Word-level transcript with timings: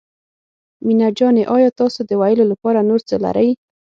مينه 0.85 1.07
جانې 1.17 1.43
آيا 1.55 1.69
تاسو 1.79 1.99
د 2.05 2.11
ويلو 2.21 2.43
لپاره 2.51 2.79
نور 2.89 3.01
څه 3.09 3.15
لرئ. 3.25 3.49